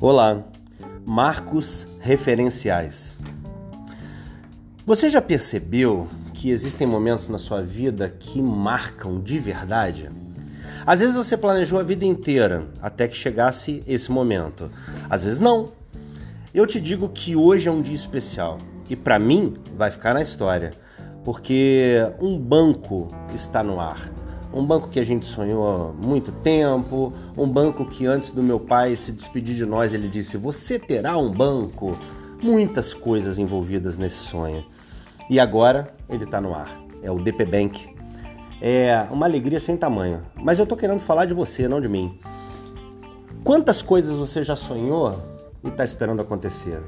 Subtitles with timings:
[0.00, 0.42] Olá,
[1.06, 3.16] marcos referenciais.
[4.84, 10.10] Você já percebeu que existem momentos na sua vida que marcam de verdade?
[10.84, 14.68] Às vezes você planejou a vida inteira até que chegasse esse momento.
[15.08, 15.70] Às vezes não.
[16.52, 18.58] Eu te digo que hoje é um dia especial
[18.90, 20.72] e para mim vai ficar na história,
[21.24, 24.23] porque um banco está no ar
[24.54, 28.60] um banco que a gente sonhou há muito tempo, um banco que antes do meu
[28.60, 31.98] pai se despedir de nós, ele disse: Você terá um banco.
[32.40, 34.64] Muitas coisas envolvidas nesse sonho.
[35.28, 36.80] E agora ele está no ar.
[37.02, 37.94] É o DP Bank.
[38.60, 40.22] É uma alegria sem tamanho.
[40.36, 42.18] Mas eu estou querendo falar de você, não de mim.
[43.42, 45.20] Quantas coisas você já sonhou
[45.64, 46.80] e está esperando acontecer?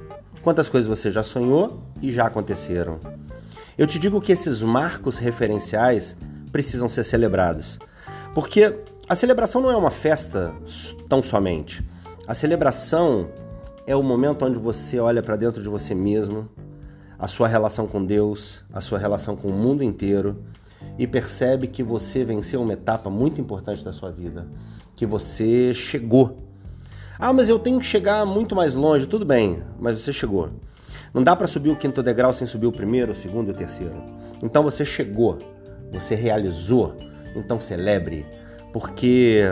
[0.43, 3.01] Quantas coisas você já sonhou e já aconteceram?
[3.77, 6.17] Eu te digo que esses marcos referenciais
[6.51, 7.79] precisam ser celebrados.
[8.35, 8.75] Porque
[9.09, 10.55] a celebração não é uma festa
[11.09, 11.85] tão somente.
[12.27, 13.29] A celebração
[13.87, 16.49] é o momento onde você olha para dentro de você mesmo,
[17.19, 20.43] a sua relação com Deus, a sua relação com o mundo inteiro
[20.99, 24.47] e percebe que você venceu uma etapa muito importante da sua vida,
[24.95, 26.39] que você chegou.
[27.19, 29.07] Ah, mas eu tenho que chegar muito mais longe.
[29.07, 30.51] Tudo bem, mas você chegou.
[31.15, 33.57] Não dá para subir o quinto degrau sem subir o primeiro, o segundo e o
[33.57, 34.03] terceiro.
[34.43, 35.39] Então você chegou
[36.01, 36.97] você realizou,
[37.35, 38.25] então celebre,
[38.73, 39.43] porque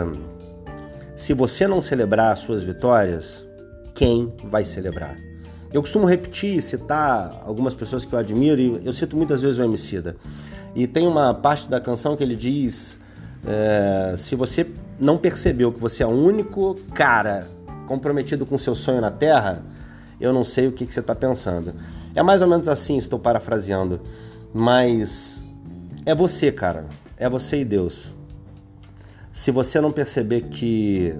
[1.15, 3.47] se você não celebrar as suas vitórias,
[3.93, 5.17] quem vai celebrar?
[5.71, 9.63] Eu costumo repetir, citar algumas pessoas que eu admiro e eu cito muitas vezes o
[9.63, 10.15] Emicida.
[10.75, 12.97] E tem uma parte da canção que ele diz:
[13.45, 14.67] é, se você
[14.99, 17.47] não percebeu que você é o único cara
[17.87, 19.63] comprometido com seu sonho na Terra,
[20.19, 21.73] eu não sei o que, que você está pensando.
[22.13, 24.01] É mais ou menos assim, estou parafraseando.
[24.53, 25.43] Mas
[26.05, 26.85] é você, cara.
[27.17, 28.15] É você e Deus.
[29.31, 31.15] Se você não perceber que.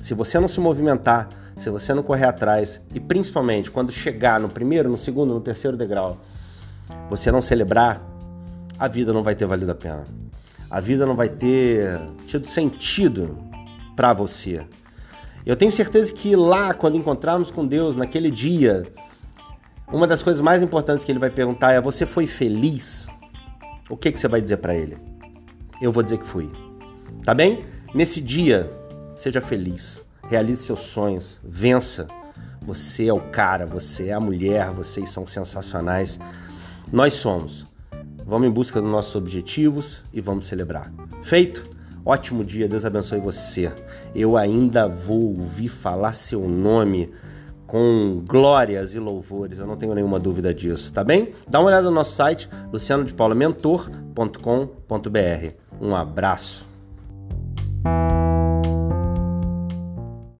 [0.00, 4.48] Se você não se movimentar, se você não correr atrás, e principalmente quando chegar no
[4.48, 6.18] primeiro, no segundo, no terceiro degrau,
[7.10, 8.00] você não celebrar,
[8.78, 10.04] a vida não vai ter valido a pena.
[10.70, 13.36] A vida não vai ter tido sentido
[13.96, 14.64] para você.
[15.44, 18.84] Eu tenho certeza que lá, quando encontrarmos com Deus, naquele dia,
[19.90, 23.08] uma das coisas mais importantes que ele vai perguntar é: Você foi feliz?
[23.88, 24.98] O que, que você vai dizer para ele?
[25.80, 26.50] Eu vou dizer que fui.
[27.24, 27.64] Tá bem?
[27.94, 28.70] Nesse dia,
[29.16, 32.06] seja feliz, realize seus sonhos, vença.
[32.66, 36.20] Você é o cara, você é a mulher, vocês são sensacionais.
[36.92, 37.66] Nós somos.
[38.26, 40.92] Vamos em busca dos nossos objetivos e vamos celebrar.
[41.22, 41.64] Feito?
[42.04, 43.72] Ótimo dia, Deus abençoe você.
[44.14, 47.10] Eu ainda vou ouvir falar seu nome
[47.68, 51.32] com glórias e louvores, eu não tenho nenhuma dúvida disso, tá bem?
[51.46, 55.52] Dá uma olhada no nosso site, lucianodepaulamentor.com.br.
[55.80, 56.67] Um abraço.